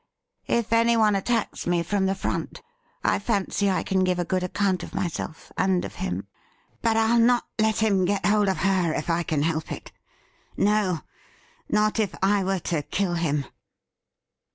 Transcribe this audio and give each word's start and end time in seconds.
If 0.47 0.73
anyone 0.73 1.15
attacks 1.15 1.67
me 1.67 1.83
from 1.83 2.07
the 2.07 2.15
front, 2.15 2.63
I 3.03 3.19
fancy 3.19 3.69
I 3.69 3.83
can 3.83 4.03
give 4.03 4.17
a 4.17 4.25
good 4.25 4.41
accoimt 4.41 4.81
of 4.81 4.95
myself 4.95 5.51
and 5.59 5.85
of 5.85 5.93
him. 6.01 6.25
But 6.81 6.97
I'll 6.97 7.19
not 7.19 7.45
let 7.59 7.83
him 7.83 8.05
get 8.05 8.25
hold 8.25 8.49
of 8.49 8.57
her 8.65 8.95
if 8.95 9.11
I 9.11 9.21
can 9.21 9.43
help 9.43 9.71
it. 9.71 9.91
No, 10.57 11.01
not 11.69 11.99
if 11.99 12.15
I 12.23 12.43
were 12.43 12.57
to 12.73 12.81
kill 12.81 13.13
him 13.13 13.45